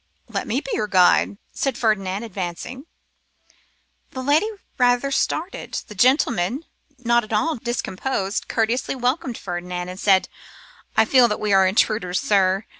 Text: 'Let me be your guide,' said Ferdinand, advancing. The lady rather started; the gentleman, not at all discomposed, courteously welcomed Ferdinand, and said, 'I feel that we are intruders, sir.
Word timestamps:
'Let 0.29 0.47
me 0.47 0.61
be 0.61 0.71
your 0.73 0.87
guide,' 0.87 1.37
said 1.51 1.77
Ferdinand, 1.77 2.23
advancing. 2.23 2.87
The 4.13 4.23
lady 4.23 4.49
rather 4.79 5.11
started; 5.11 5.73
the 5.89 5.93
gentleman, 5.93 6.65
not 6.97 7.23
at 7.23 7.31
all 7.33 7.57
discomposed, 7.57 8.47
courteously 8.47 8.95
welcomed 8.95 9.37
Ferdinand, 9.37 9.89
and 9.89 9.99
said, 9.99 10.27
'I 10.97 11.05
feel 11.05 11.27
that 11.27 11.39
we 11.39 11.53
are 11.53 11.67
intruders, 11.67 12.19
sir. 12.19 12.65